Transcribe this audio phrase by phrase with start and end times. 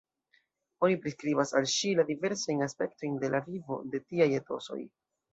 [0.85, 4.79] Oni priskribas al ŝi la diversajn aspektojn de la vivo de tiaj etosoj.